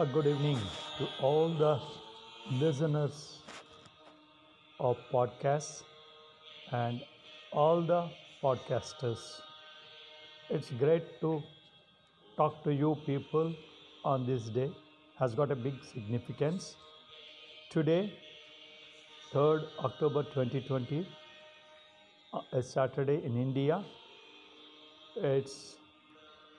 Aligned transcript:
A 0.00 0.06
good 0.06 0.26
evening 0.26 0.58
to 0.96 1.06
all 1.20 1.50
the 1.50 1.78
listeners 2.58 3.16
of 4.78 4.96
podcasts 5.12 5.82
and 6.72 7.02
all 7.52 7.82
the 7.82 8.08
podcasters. 8.42 9.42
It's 10.48 10.70
great 10.70 11.20
to 11.20 11.42
talk 12.38 12.64
to 12.64 12.72
you 12.72 12.96
people 13.04 13.54
on 14.02 14.24
this 14.24 14.48
day. 14.48 14.70
Has 15.18 15.34
got 15.34 15.52
a 15.52 15.60
big 15.68 15.84
significance. 15.92 16.76
Today, 17.68 18.10
3rd 19.34 19.68
October 19.84 20.22
2020, 20.22 21.04
uh, 22.32 22.40
a 22.54 22.62
Saturday 22.62 23.20
in 23.22 23.36
India. 23.36 23.84
It's 25.22 25.76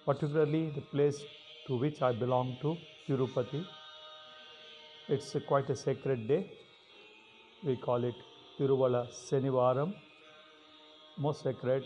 particularly 0.05 0.69
the 0.75 0.81
place 0.95 1.23
to 1.71 1.77
which 1.77 2.01
I 2.01 2.11
belong 2.11 2.57
to, 2.61 2.77
Tirupati. 3.07 3.65
It's 5.07 5.33
a 5.35 5.39
quite 5.39 5.69
a 5.69 5.75
sacred 5.75 6.27
day. 6.27 6.45
We 7.63 7.77
call 7.77 8.03
it 8.03 8.15
Tiruvala 8.59 9.07
Senivaram, 9.19 9.93
most 11.17 11.43
sacred 11.43 11.85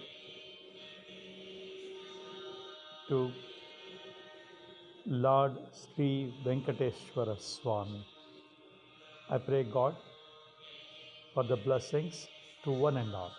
to 3.09 3.31
Lord 5.05 5.55
Sri 5.71 6.33
Venkateshwara 6.43 7.39
Swami. 7.39 8.03
I 9.29 9.37
pray 9.37 9.63
God 9.65 9.95
for 11.35 11.43
the 11.43 11.57
blessings 11.57 12.27
to 12.63 12.71
one 12.71 12.97
and 12.97 13.13
all. 13.13 13.33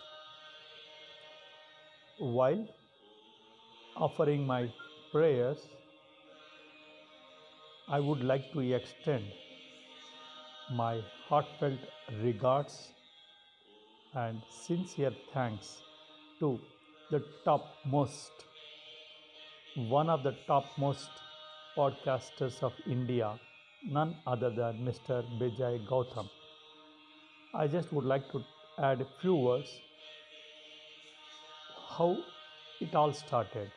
While 2.19 2.65
offering 3.97 4.47
my 4.47 4.69
prayers, 5.11 5.67
I 7.89 8.01
would 8.01 8.21
like 8.21 8.51
to 8.51 8.59
extend 8.59 9.23
my 10.69 10.97
heartfelt 11.27 11.79
regards 12.21 12.89
and 14.13 14.41
sincere 14.49 15.13
thanks 15.33 15.83
to 16.41 16.59
the 17.11 17.23
topmost, 17.45 18.43
one 19.75 20.09
of 20.09 20.23
the 20.23 20.33
topmost 20.47 21.21
podcasters 21.77 22.61
of 22.61 22.73
India, 22.85 23.31
none 23.89 24.15
other 24.25 24.49
than 24.49 24.85
Mr. 24.85 25.23
Bijay 25.39 25.79
Gautam. 25.85 26.27
I 27.53 27.67
just 27.67 27.93
would 27.93 28.03
like 28.03 28.29
to 28.33 28.43
add 28.79 28.99
a 28.99 29.07
few 29.21 29.35
words 29.35 29.79
how 31.97 32.17
it 32.81 32.93
all 32.95 33.13
started. 33.13 33.71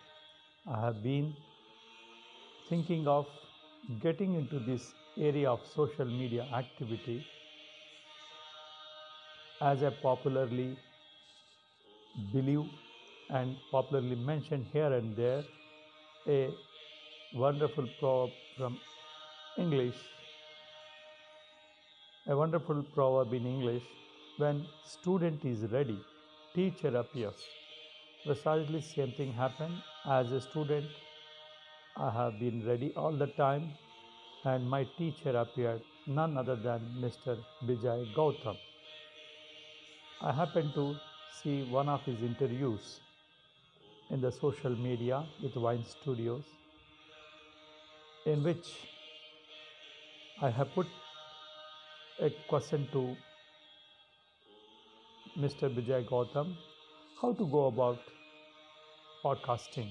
I 0.66 0.80
have 0.80 1.00
been 1.00 1.32
thinking 2.68 3.06
of 3.06 3.26
getting 4.02 4.34
into 4.34 4.58
this 4.58 4.92
area 5.18 5.50
of 5.50 5.60
social 5.74 6.04
media 6.04 6.46
activity 6.54 7.24
as 9.60 9.82
I 9.82 9.90
popularly 9.90 10.76
believe 12.32 12.64
and 13.30 13.56
popularly 13.70 14.16
mentioned 14.16 14.66
here 14.72 14.92
and 14.92 15.16
there 15.16 15.42
a 16.26 16.50
wonderful 17.34 17.88
proverb 17.98 18.30
from 18.56 18.78
English, 19.58 19.94
a 22.26 22.36
wonderful 22.36 22.82
proverb 22.94 23.32
in 23.32 23.46
English 23.46 23.82
when 24.38 24.64
student 24.84 25.44
is 25.44 25.70
ready, 25.70 25.98
teacher 26.54 26.96
appears. 26.96 27.46
Precisely 28.24 28.80
same 28.80 29.12
thing 29.12 29.32
happened 29.32 29.76
as 30.06 30.32
a 30.32 30.40
student. 30.40 30.86
I 31.96 32.10
have 32.10 32.38
been 32.38 32.64
ready 32.66 32.92
all 32.96 33.12
the 33.12 33.26
time, 33.26 33.72
and 34.44 34.68
my 34.68 34.84
teacher 34.98 35.36
appeared, 35.36 35.82
none 36.06 36.36
other 36.36 36.56
than 36.56 36.80
Mr. 37.00 37.38
Bijay 37.66 38.06
Gautam. 38.14 38.56
I 40.22 40.32
happened 40.32 40.74
to 40.74 40.96
see 41.42 41.62
one 41.62 41.88
of 41.88 42.04
his 42.04 42.22
interviews 42.22 43.00
in 44.10 44.20
the 44.20 44.30
social 44.30 44.70
media 44.70 45.22
with 45.42 45.56
Wine 45.56 45.84
Studios, 45.84 46.44
in 48.26 48.42
which 48.42 48.66
I 50.42 50.50
have 50.50 50.74
put 50.74 50.86
a 52.20 52.30
question 52.48 52.86
to 52.92 53.16
Mr. 55.38 55.68
Bijay 55.68 56.04
Gautam 56.04 56.54
how 57.20 57.32
to 57.32 57.46
go 57.46 57.66
about 57.66 57.98
podcasting. 59.24 59.88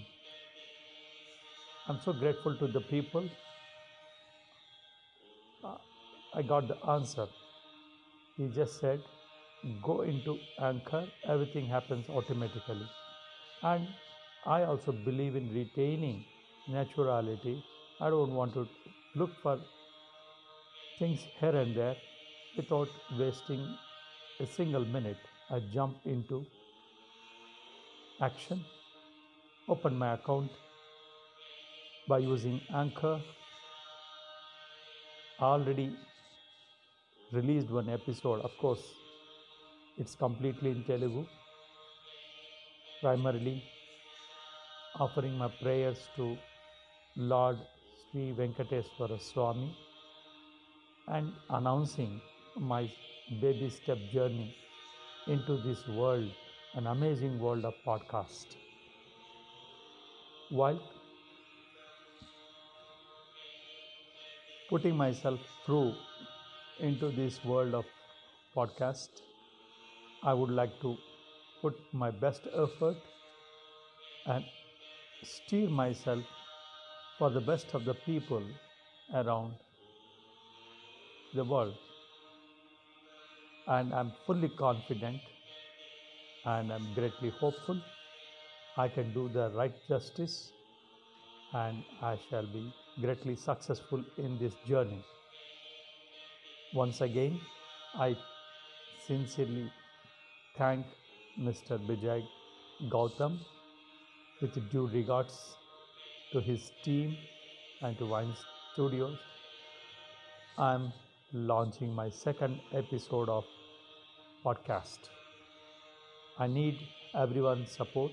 I'm 1.90 2.00
so 2.00 2.14
grateful 2.14 2.54
to 2.54 2.68
the 2.68 2.82
people. 2.82 3.28
Uh, 5.64 5.78
I 6.36 6.44
got 6.44 6.68
the 6.68 6.78
answer. 6.88 7.28
He 8.38 8.48
just 8.56 8.80
said, 8.80 9.02
go 9.82 10.02
into 10.02 10.40
Anchor, 10.62 11.08
everything 11.28 11.68
happens 11.68 12.08
automatically. 12.08 12.86
And 13.64 13.88
I 14.46 14.66
also 14.66 14.92
believe 14.92 15.36
in 15.36 15.52
retaining 15.52 16.24
naturality. 16.70 17.60
I 18.00 18.12
don't 18.12 18.36
want 18.36 18.54
to 18.54 18.68
look 19.16 19.32
for 19.42 19.60
things 21.00 21.26
here 21.40 21.56
and 21.56 21.76
there 21.76 21.96
without 22.56 22.90
wasting 23.18 23.68
a 24.40 24.46
single 24.46 24.86
minute. 24.86 25.18
I 25.50 25.60
jump 25.74 25.98
into 26.06 26.46
action, 28.22 28.64
open 29.68 29.98
my 29.98 30.14
account 30.14 30.52
by 32.10 32.18
using 32.18 32.60
Anchor. 32.74 33.22
Already 35.40 35.96
released 37.32 37.70
one 37.70 37.90
episode, 37.90 38.42
of 38.42 38.58
course, 38.58 38.86
it's 39.98 40.16
completely 40.16 40.72
in 40.72 40.84
Telugu, 40.90 41.24
primarily 43.02 43.56
offering 45.06 45.38
my 45.38 45.50
prayers 45.62 46.00
to 46.16 46.26
Lord 47.34 47.58
Sri 48.02 48.26
Venkateswara 48.40 49.20
Swami 49.30 49.72
and 51.08 51.32
announcing 51.58 52.14
my 52.74 52.84
baby 53.42 53.70
step 53.70 54.00
journey 54.12 54.50
into 55.28 55.58
this 55.68 55.88
world, 55.88 56.30
an 56.74 56.88
amazing 56.88 57.40
world 57.40 57.66
of 57.66 57.76
podcast. 57.90 58.56
While 60.50 60.80
putting 64.70 64.96
myself 64.96 65.40
through 65.66 65.96
into 66.80 67.10
this 67.10 67.44
world 67.44 67.74
of 67.74 67.86
podcast, 68.56 69.22
I 70.24 70.34
would 70.34 70.52
like 70.52 70.80
to 70.82 70.98
put 71.62 71.76
my 71.94 72.12
best 72.12 72.48
effort 72.54 72.98
and 74.28 74.44
steer 75.24 75.70
myself 75.70 76.24
for 77.18 77.30
the 77.30 77.42
best 77.42 77.74
of 77.74 77.86
the 77.86 77.96
people 77.96 78.44
around 79.14 79.54
the 81.34 81.44
world. 81.44 81.74
And 83.68 83.94
I'm 83.94 84.12
fully 84.26 84.50
confident 84.50 85.20
and 86.46 86.72
I'm 86.72 86.94
greatly 86.94 87.32
hopeful 87.40 87.82
I 88.78 88.88
can 88.88 89.14
do 89.14 89.30
the 89.34 89.50
right 89.50 89.74
justice 89.88 90.52
and 91.54 91.84
I 92.02 92.18
shall 92.30 92.44
be 92.44 92.72
greatly 93.02 93.36
successful 93.36 94.04
in 94.18 94.38
this 94.40 94.54
journey. 94.68 95.02
Once 96.74 97.02
again, 97.02 97.40
I 97.96 98.16
sincerely 99.08 99.72
thank 100.58 100.86
Mr. 101.42 101.80
Bijay 101.80 102.24
Gautam 102.90 103.38
with 104.42 104.58
due 104.72 104.88
regards 104.88 105.56
to 106.32 106.42
his 106.42 106.72
team 106.84 107.18
and 107.82 107.98
to 107.98 108.06
Wine 108.06 108.34
Studios. 108.74 109.18
I 110.58 110.74
am 110.74 110.92
launching 111.34 111.94
my 111.96 112.10
second 112.10 112.60
episode 112.74 113.30
of 113.30 113.46
podcast. 114.46 115.10
I 116.38 116.48
need 116.48 116.76
everyone's 117.16 117.72
support. 117.72 118.12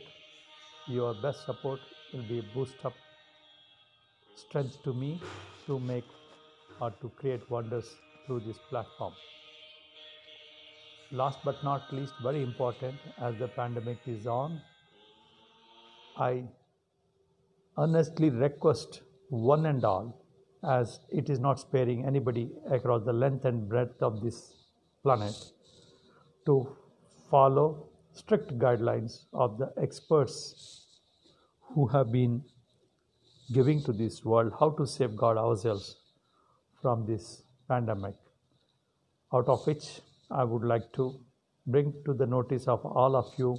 Your 0.88 1.14
best 1.14 1.44
support 1.44 1.80
will 2.12 2.22
be 2.22 2.38
a 2.38 2.42
boost 2.54 2.84
up 2.84 2.94
strength 4.36 4.82
to 4.84 4.92
me 4.92 5.20
to 5.66 5.78
make 5.80 6.04
or 6.80 6.90
to 7.02 7.08
create 7.16 7.50
wonders 7.50 7.96
through 8.26 8.40
this 8.40 8.58
platform. 8.68 9.12
Last 11.10 11.38
but 11.44 11.62
not 11.64 11.92
least, 11.92 12.12
very 12.22 12.42
important 12.42 12.96
as 13.22 13.36
the 13.38 13.48
pandemic 13.48 13.98
is 14.06 14.26
on, 14.26 14.60
I 16.16 16.44
earnestly 17.78 18.30
request 18.30 19.02
one 19.28 19.66
and 19.66 19.84
all, 19.84 20.24
as 20.68 21.00
it 21.10 21.30
is 21.30 21.38
not 21.38 21.60
sparing 21.60 22.04
anybody 22.04 22.50
across 22.70 23.04
the 23.04 23.12
length 23.12 23.44
and 23.44 23.68
breadth 23.68 24.02
of 24.02 24.22
this 24.22 24.54
planet, 25.02 25.34
to 26.46 26.76
follow 27.30 27.88
strict 28.12 28.58
guidelines 28.58 29.24
of 29.32 29.58
the 29.58 29.72
experts 29.80 30.86
who 31.74 31.86
have 31.86 32.10
been 32.10 32.42
giving 33.52 33.82
to 33.84 33.92
this 33.92 34.24
world 34.24 34.52
how 34.58 34.70
to 34.70 34.86
safeguard 34.86 35.38
ourselves 35.38 35.96
from 36.82 37.06
this 37.06 37.42
pandemic, 37.68 38.14
out 39.32 39.48
of 39.48 39.66
which 39.66 40.00
I 40.30 40.44
would 40.44 40.62
like 40.62 40.92
to 40.94 41.20
bring 41.66 41.92
to 42.04 42.14
the 42.14 42.26
notice 42.26 42.66
of 42.68 42.84
all 42.84 43.16
of 43.16 43.32
you 43.38 43.58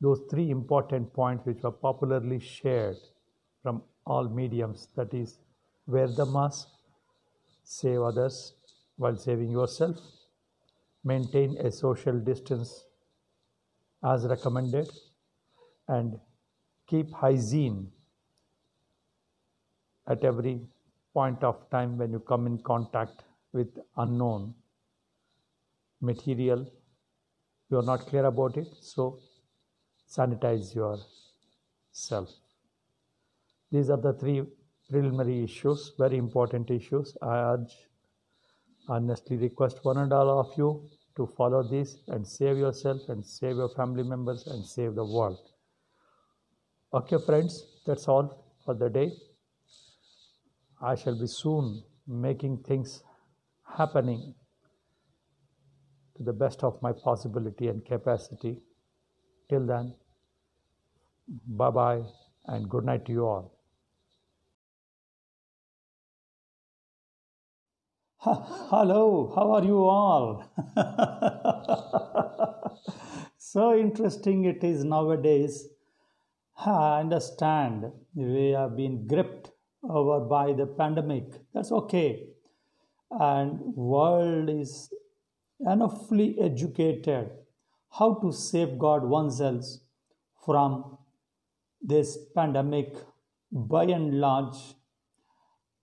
those 0.00 0.20
three 0.30 0.50
important 0.50 1.12
points 1.12 1.46
which 1.46 1.62
were 1.62 1.70
popularly 1.70 2.38
shared 2.38 2.96
from 3.62 3.82
all 4.06 4.28
mediums 4.28 4.88
that 4.96 5.14
is, 5.14 5.38
wear 5.86 6.08
the 6.08 6.26
mask, 6.26 6.68
save 7.62 8.02
others 8.02 8.54
while 8.96 9.16
saving 9.16 9.50
yourself, 9.50 9.96
maintain 11.04 11.56
a 11.58 11.70
social 11.70 12.18
distance 12.18 12.84
as 14.04 14.26
recommended, 14.26 14.88
and 15.88 16.18
keep 16.86 17.10
hygiene 17.12 17.90
at 20.06 20.24
every 20.24 20.60
point 21.12 21.42
of 21.42 21.68
time 21.70 21.96
when 21.98 22.12
you 22.12 22.18
come 22.18 22.46
in 22.46 22.58
contact 22.58 23.22
with 23.52 23.68
unknown 23.96 24.52
material 26.00 26.66
you 27.70 27.78
are 27.78 27.88
not 27.90 28.00
clear 28.06 28.26
about 28.26 28.56
it 28.56 28.68
so 28.80 29.18
sanitize 30.08 30.74
yourself. 30.74 32.30
These 33.72 33.90
are 33.90 33.96
the 33.96 34.12
three 34.12 34.44
preliminary 34.90 35.42
issues 35.44 35.92
very 35.98 36.18
important 36.18 36.70
issues. 36.70 37.16
I 37.22 37.36
urge 37.52 37.74
honestly 38.88 39.36
request 39.36 39.84
one 39.84 39.98
and 39.98 40.12
all 40.12 40.40
of 40.40 40.58
you 40.58 40.88
to 41.16 41.26
follow 41.26 41.62
this 41.62 41.96
and 42.08 42.26
save 42.26 42.58
yourself 42.58 43.08
and 43.08 43.24
save 43.24 43.56
your 43.56 43.70
family 43.70 44.02
members 44.02 44.46
and 44.46 44.64
save 44.64 44.94
the 44.94 45.04
world. 45.04 45.38
Okay 46.92 47.16
friends 47.24 47.64
that's 47.86 48.08
all 48.08 48.44
for 48.64 48.74
the 48.74 48.90
day 48.90 49.12
I 50.80 50.94
shall 50.94 51.18
be 51.18 51.26
soon 51.26 51.82
making 52.06 52.58
things 52.58 53.02
happening 53.76 54.34
to 56.16 56.22
the 56.22 56.32
best 56.32 56.62
of 56.62 56.80
my 56.82 56.92
possibility 56.92 57.68
and 57.68 57.84
capacity. 57.84 58.58
Till 59.48 59.66
then, 59.66 59.94
bye 61.46 61.70
bye 61.70 62.02
and 62.46 62.68
good 62.68 62.84
night 62.84 63.04
to 63.06 63.12
you 63.12 63.26
all. 63.26 63.52
Hello, 68.24 69.32
how 69.34 69.52
are 69.52 69.64
you 69.64 69.84
all? 69.84 70.44
so 73.36 73.78
interesting 73.78 74.44
it 74.44 74.64
is 74.64 74.84
nowadays. 74.84 75.68
I 76.56 77.00
understand 77.00 77.92
we 78.14 78.50
have 78.50 78.76
been 78.76 79.06
gripped 79.06 79.50
over 79.88 80.20
by 80.20 80.52
the 80.52 80.66
pandemic. 80.66 81.24
That's 81.52 81.72
okay. 81.72 82.26
And 83.10 83.60
world 83.74 84.50
is 84.50 84.92
enoughly 85.60 86.38
educated 86.40 87.30
how 87.90 88.14
to 88.14 88.32
safeguard 88.32 89.04
oneself 89.04 89.64
from 90.44 90.98
this 91.80 92.18
pandemic 92.34 92.94
by 93.52 93.84
and 93.84 94.20
large 94.20 94.56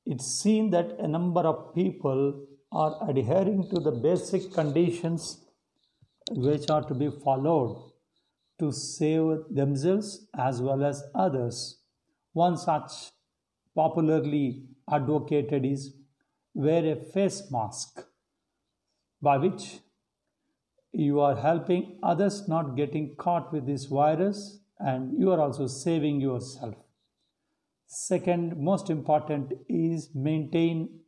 it's 0.06 0.26
seen 0.26 0.72
that 0.72 0.98
a 1.00 1.08
number 1.08 1.42
of 1.42 1.76
people 1.76 2.46
are 2.72 3.10
adhering 3.10 3.70
to 3.70 3.80
the 3.80 3.92
basic 3.92 4.52
conditions 4.54 5.42
which 6.32 6.70
are 6.70 6.84
to 6.84 6.94
be 6.96 7.10
followed 7.24 7.92
to 8.60 8.72
save 8.72 9.44
themselves 9.50 10.28
as 10.38 10.62
well 10.62 10.84
as 10.84 11.04
others. 11.14 11.80
One 12.34 12.58
such 12.58 13.12
popularly 13.76 14.64
advocated 14.92 15.66
is 15.66 15.94
wear 16.54 16.86
a 16.86 16.96
face 16.96 17.50
mask 17.52 18.04
by 19.22 19.38
which 19.38 19.80
you 20.92 21.20
are 21.22 21.36
helping 21.36 21.98
others 22.04 22.48
not 22.48 22.76
getting 22.76 23.16
caught 23.16 23.52
with 23.54 23.66
this 23.66 23.86
virus 23.86 24.60
and 24.80 25.18
you 25.18 25.32
are 25.32 25.40
also 25.40 25.68
saving 25.68 26.20
yourself. 26.20 26.76
Second 27.88 28.58
most 28.58 28.90
important 28.90 29.54
is 29.70 30.10
maintain 30.14 31.00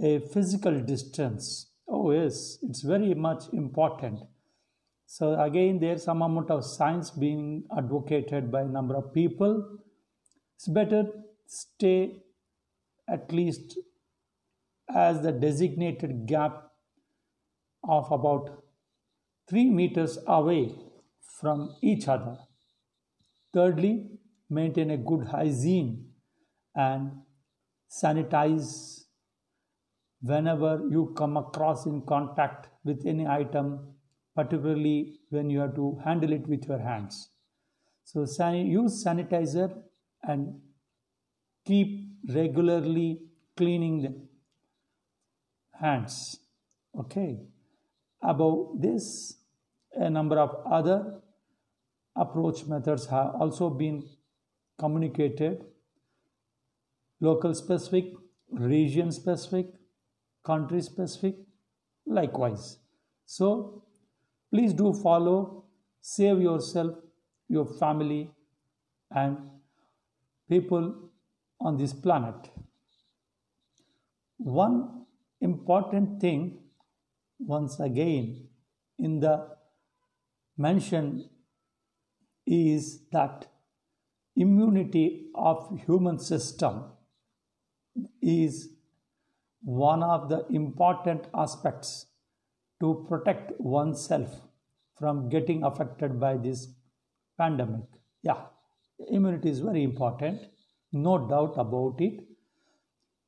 a 0.00 0.18
physical 0.18 0.80
distance. 0.80 1.70
Oh 1.88 2.10
yes 2.10 2.58
it's 2.62 2.82
very 2.82 3.14
much 3.14 3.44
important. 3.52 4.20
So 5.06 5.40
again 5.40 5.78
there's 5.78 6.04
some 6.04 6.20
amount 6.20 6.50
of 6.50 6.64
science 6.64 7.10
being 7.10 7.64
advocated 7.76 8.50
by 8.50 8.62
a 8.62 8.68
number 8.68 8.96
of 8.96 9.14
people. 9.14 9.78
It's 10.56 10.68
better 10.68 11.06
stay 11.46 12.22
at 13.08 13.32
least 13.32 13.78
as 14.94 15.22
the 15.22 15.32
designated 15.32 16.26
gap 16.26 16.70
of 17.88 18.10
about 18.12 18.62
3 19.48 19.70
meters 19.70 20.18
away 20.26 20.74
from 21.40 21.74
each 21.82 22.08
other. 22.08 22.38
Thirdly, 23.52 24.08
maintain 24.48 24.90
a 24.90 24.96
good 24.96 25.26
hygiene 25.26 26.12
and 26.74 27.10
sanitize 27.90 29.04
whenever 30.20 30.82
you 30.90 31.12
come 31.16 31.36
across 31.36 31.84
in 31.86 32.02
contact 32.02 32.68
with 32.84 33.04
any 33.06 33.26
item, 33.26 33.94
particularly 34.34 35.18
when 35.30 35.50
you 35.50 35.60
have 35.60 35.74
to 35.74 35.98
handle 36.04 36.32
it 36.32 36.46
with 36.46 36.64
your 36.66 36.78
hands. 36.78 37.30
So 38.04 38.20
use 38.52 39.04
sanitizer 39.04 39.82
and 40.22 40.60
keep 41.64 42.08
regularly 42.28 43.20
cleaning 43.56 44.02
the 44.02 44.14
hands. 45.80 46.38
Okay. 46.98 47.40
Above 48.22 48.80
this 48.80 49.36
a 49.94 50.08
number 50.08 50.38
of 50.38 50.56
other 50.70 51.20
approach 52.16 52.64
methods 52.66 53.06
have 53.06 53.34
also 53.34 53.68
been 53.68 54.02
communicated. 54.78 55.64
Local 57.20 57.54
specific 57.54 58.06
region 58.50 59.12
specific 59.12 59.66
country 60.44 60.82
specific 60.82 61.36
likewise. 62.06 62.78
So 63.26 63.82
please 64.52 64.72
do 64.72 64.92
follow 64.92 65.64
save 66.00 66.40
yourself 66.40 66.96
your 67.48 67.66
family 67.78 68.30
and 69.10 69.36
people 70.48 71.10
on 71.62 71.76
this 71.76 71.92
planet. 71.92 72.50
One 74.38 75.04
important 75.40 76.20
thing, 76.20 76.58
once 77.38 77.78
again, 77.80 78.48
in 78.98 79.20
the 79.20 79.48
mention 80.56 81.28
is 82.46 83.02
that 83.12 83.46
immunity 84.36 85.26
of 85.34 85.80
human 85.86 86.18
system 86.18 86.84
is 88.20 88.70
one 89.62 90.02
of 90.02 90.28
the 90.28 90.44
important 90.50 91.26
aspects 91.34 92.06
to 92.80 93.06
protect 93.08 93.52
oneself 93.60 94.40
from 94.98 95.28
getting 95.28 95.62
affected 95.62 96.18
by 96.18 96.36
this 96.36 96.68
pandemic 97.38 97.84
yeah 98.22 98.40
immunity 99.10 99.50
is 99.50 99.60
very 99.60 99.82
important 99.82 100.40
no 100.92 101.26
doubt 101.28 101.54
about 101.56 102.00
it. 102.00 102.20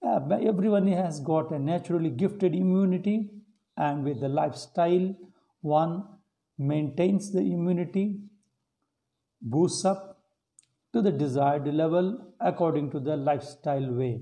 Uh, 0.07 0.21
everyone 0.43 0.87
has 0.89 1.21
got 1.21 1.51
a 1.51 1.59
naturally 1.59 2.11
gifted 2.11 2.55
immunity, 2.55 3.31
and 3.77 4.05
with 4.05 4.21
the 4.21 4.29
lifestyle, 4.29 5.15
one 5.63 6.05
maintains 6.59 7.33
the 7.33 7.41
immunity, 7.41 8.21
boosts 9.41 9.85
up 9.85 10.19
to 10.93 11.03
the 11.03 11.11
desired 11.11 11.67
level 11.67 12.35
according 12.41 12.91
to 12.91 13.01
the 13.01 13.17
lifestyle 13.17 13.91
way. 13.93 14.21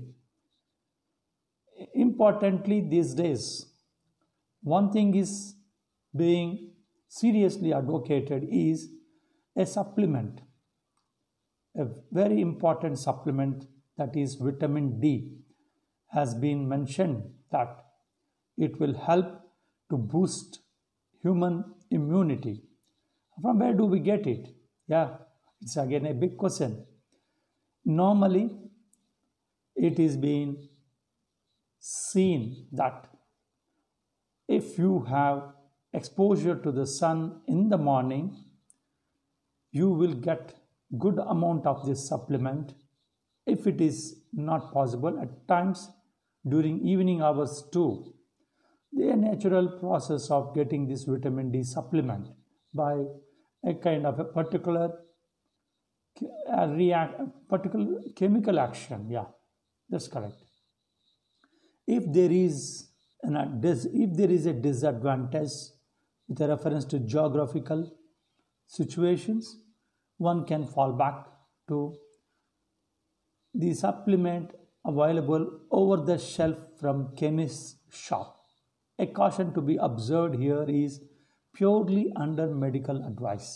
Importantly, 1.93 2.81
these 2.81 3.13
days, 3.13 3.65
one 4.61 4.91
thing 4.91 5.13
is 5.15 5.55
being 6.15 6.71
seriously 7.07 7.73
advocated 7.73 8.47
is 8.49 8.89
a 9.55 9.65
supplement 9.65 10.41
a 11.75 11.85
very 12.11 12.41
important 12.41 12.99
supplement 12.99 13.65
that 13.97 14.15
is 14.15 14.35
vitamin 14.35 14.99
D 14.99 15.37
has 16.11 16.35
been 16.35 16.67
mentioned 16.67 17.23
that 17.51 17.85
it 18.57 18.79
will 18.79 18.93
help 18.93 19.41
to 19.89 19.97
boost 19.97 20.59
human 21.21 21.63
immunity. 21.89 22.61
From 23.41 23.59
where 23.59 23.73
do 23.73 23.85
we 23.85 23.99
get 23.99 24.27
it? 24.27 24.49
Yeah, 24.87 25.09
it's 25.61 25.77
again 25.77 26.05
a 26.05 26.13
big 26.13 26.37
question. 26.37 26.85
Normally, 27.85 28.51
it 29.75 29.99
is 29.99 30.15
being 30.17 30.69
seen 31.79 32.67
that 32.71 33.07
if 34.47 34.77
you 34.77 35.05
have 35.09 35.53
exposure 35.93 36.55
to 36.55 36.71
the 36.71 36.85
sun 36.85 37.41
in 37.47 37.69
the 37.69 37.77
morning, 37.77 38.35
you 39.71 39.89
will 39.89 40.13
get 40.13 40.53
good 40.97 41.19
amount 41.19 41.65
of 41.65 41.85
this 41.85 42.07
supplement 42.07 42.73
if 43.45 43.67
it 43.67 43.81
is 43.81 44.21
not 44.31 44.71
possible 44.73 45.19
at 45.19 45.47
times 45.47 45.89
during 46.47 46.79
evening 46.85 47.21
hours 47.21 47.63
too. 47.71 48.13
The 48.91 49.15
natural 49.15 49.67
process 49.79 50.29
of 50.29 50.53
getting 50.53 50.87
this 50.87 51.03
vitamin 51.03 51.51
D 51.51 51.63
supplement 51.63 52.27
by 52.73 53.03
a 53.63 53.73
kind 53.73 54.05
of 54.05 54.19
a 54.19 54.23
particular 54.23 54.91
a 56.47 56.67
react 56.67 57.19
particular 57.49 58.01
chemical 58.15 58.59
action 58.59 59.07
yeah 59.09 59.25
that's 59.89 60.07
correct 60.07 60.35
if 61.87 62.03
there 62.13 62.31
is 62.31 62.89
an 63.23 63.35
if 63.63 64.15
there 64.15 64.29
is 64.29 64.45
a 64.45 64.53
disadvantage 64.53 65.55
with 66.27 66.39
a 66.41 66.47
reference 66.47 66.85
to 66.85 66.99
geographical 66.99 67.91
situations 68.67 69.62
one 70.29 70.45
can 70.45 70.65
fall 70.65 70.93
back 70.93 71.25
to 71.69 71.79
the 73.53 73.73
supplement 73.73 74.51
available 74.85 75.43
over 75.71 75.97
the 76.03 76.17
shelf 76.17 76.57
from 76.79 77.15
chemist 77.15 77.77
shop. 77.91 78.39
A 78.99 79.05
caution 79.05 79.53
to 79.53 79.61
be 79.61 79.77
observed 79.77 80.35
here 80.35 80.65
is 80.67 81.01
purely 81.53 82.11
under 82.15 82.47
medical 82.47 83.05
advice. 83.05 83.49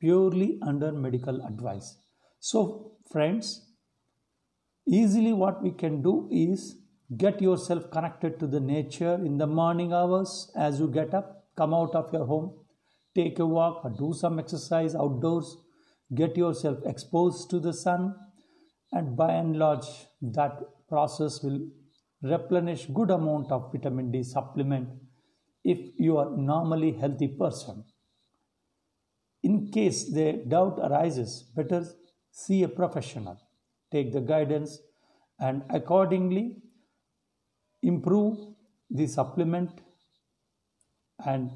Purely 0.00 0.58
under 0.66 0.92
medical 0.92 1.44
advice. 1.46 1.96
So 2.40 2.92
friends 3.10 3.52
easily 4.86 5.32
what 5.32 5.62
we 5.62 5.70
can 5.70 6.02
do 6.02 6.28
is 6.30 6.76
get 7.16 7.40
yourself 7.40 7.90
connected 7.90 8.38
to 8.40 8.46
the 8.46 8.60
nature 8.60 9.14
in 9.14 9.38
the 9.38 9.46
morning 9.46 9.92
hours 9.92 10.50
as 10.56 10.80
you 10.80 10.88
get 10.88 11.14
up 11.14 11.44
come 11.56 11.74
out 11.74 11.94
of 11.94 12.12
your 12.12 12.24
home 12.26 12.52
take 13.14 13.38
a 13.38 13.46
walk 13.46 13.84
or 13.84 13.90
do 13.90 14.12
some 14.12 14.38
exercise 14.38 14.94
outdoors 14.94 15.56
get 16.14 16.36
yourself 16.36 16.78
exposed 16.84 17.48
to 17.50 17.58
the 17.58 17.72
sun 17.72 18.14
and 18.92 19.16
by 19.16 19.32
and 19.32 19.58
large 19.58 19.86
that 20.20 20.60
process 20.88 21.42
will 21.42 21.60
replenish 22.22 22.86
good 22.86 23.10
amount 23.10 23.50
of 23.50 23.72
vitamin 23.72 24.10
d 24.10 24.22
supplement 24.22 24.88
if 25.64 25.78
you 25.98 26.18
are 26.18 26.30
normally 26.36 26.92
healthy 26.92 27.28
person. 27.28 27.84
In 29.42 29.70
case 29.70 30.12
the 30.12 30.44
doubt 30.46 30.78
arises 30.78 31.42
better 31.56 31.84
see 32.30 32.62
a 32.62 32.68
professional 32.68 33.38
take 33.90 34.12
the 34.12 34.20
guidance 34.20 34.78
and 35.38 35.62
accordingly 35.70 36.56
improve 37.82 38.38
the 38.90 39.06
supplement 39.06 39.80
and 41.24 41.50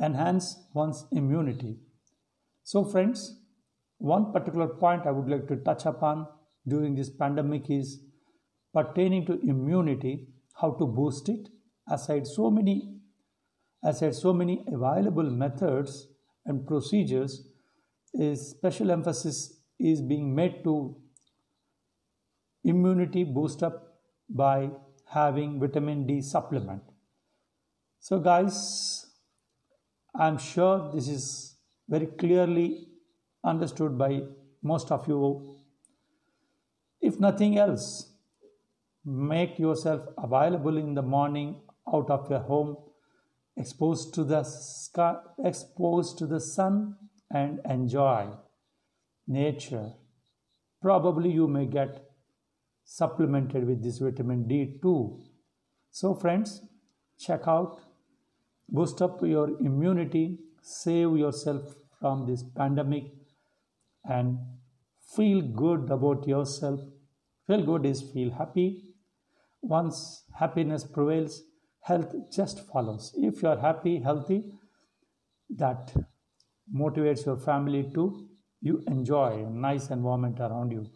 enhance 0.00 0.56
one's 0.74 1.06
immunity 1.12 1.76
so 2.72 2.84
friends 2.92 3.24
one 4.14 4.26
particular 4.36 4.68
point 4.84 5.06
i 5.10 5.14
would 5.18 5.30
like 5.34 5.46
to 5.50 5.56
touch 5.68 5.86
upon 5.92 6.26
during 6.74 6.94
this 7.00 7.10
pandemic 7.22 7.70
is 7.78 7.92
pertaining 8.78 9.24
to 9.28 9.38
immunity 9.54 10.14
how 10.60 10.70
to 10.80 10.86
boost 11.00 11.28
it 11.34 11.48
aside 11.96 12.26
so 12.26 12.50
many 12.58 12.76
aside 13.90 14.14
so 14.14 14.32
many 14.40 14.56
available 14.78 15.30
methods 15.44 16.08
and 16.46 16.66
procedures 16.66 17.36
is 18.28 18.50
special 18.50 18.90
emphasis 18.90 19.38
is 19.78 20.00
being 20.00 20.34
made 20.34 20.62
to 20.64 20.74
immunity 22.64 23.24
boost 23.24 23.62
up 23.62 23.82
by 24.28 24.70
having 25.08 25.60
vitamin 25.60 26.06
D 26.06 26.20
supplement. 26.20 26.82
So 28.00 28.18
guys, 28.18 29.06
I'm 30.14 30.38
sure 30.38 30.90
this 30.92 31.08
is 31.08 31.45
very 31.88 32.06
clearly 32.06 32.88
understood 33.44 33.96
by 33.96 34.22
most 34.62 34.90
of 34.90 35.06
you. 35.06 35.56
If 37.00 37.20
nothing 37.20 37.58
else, 37.58 38.12
make 39.04 39.58
yourself 39.58 40.02
available 40.18 40.76
in 40.76 40.94
the 40.94 41.02
morning 41.02 41.60
out 41.92 42.10
of 42.10 42.28
your 42.28 42.40
home, 42.40 42.76
exposed 43.56 44.14
to 44.14 44.24
the 44.24 44.42
sky, 44.42 45.16
exposed 45.44 46.18
to 46.18 46.26
the 46.26 46.40
sun 46.40 46.96
and 47.30 47.60
enjoy 47.68 48.28
nature. 49.26 49.92
Probably 50.82 51.30
you 51.30 51.46
may 51.46 51.66
get 51.66 52.02
supplemented 52.84 53.66
with 53.66 53.82
this 53.82 53.98
vitamin 53.98 54.44
D2. 54.44 55.20
So, 55.90 56.14
friends, 56.14 56.62
check 57.18 57.42
out, 57.46 57.80
boost 58.68 59.00
up 59.02 59.22
your 59.22 59.58
immunity, 59.60 60.38
save 60.66 61.16
yourself 61.16 61.74
from 62.00 62.26
this 62.26 62.42
pandemic, 62.42 63.04
and 64.04 64.38
feel 65.14 65.40
good 65.40 65.90
about 65.90 66.26
yourself. 66.28 66.80
Feel 67.46 67.62
good 67.64 67.86
is 67.86 68.02
feel 68.02 68.30
happy. 68.30 68.94
Once 69.62 70.24
happiness 70.38 70.84
prevails, 70.84 71.42
health 71.80 72.14
just 72.32 72.66
follows. 72.72 73.12
If 73.16 73.42
you 73.42 73.48
are 73.48 73.58
happy, 73.58 73.98
healthy, 74.00 74.44
that 75.50 75.94
motivates 76.74 77.24
your 77.26 77.36
family 77.36 77.90
to 77.94 78.28
you 78.60 78.82
enjoy 78.88 79.44
a 79.44 79.50
nice 79.50 79.90
environment 79.90 80.40
around 80.40 80.72
you. 80.72 80.86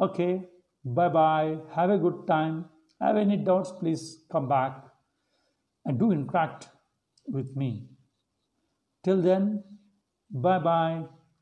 Okay, 0.00 0.48
Bye 0.84 1.08
bye. 1.08 1.58
Have 1.74 1.90
a 1.90 1.98
good 1.98 2.26
time. 2.26 2.64
Have 3.00 3.16
any 3.16 3.36
doubts, 3.36 3.70
please 3.70 4.24
come 4.30 4.48
back 4.48 4.84
and 5.84 5.98
do 5.98 6.10
interact 6.10 6.68
with 7.26 7.54
me. 7.56 7.91
Till 9.04 9.22
then, 9.22 9.62
bye 10.30 10.58
bye. 10.58 11.06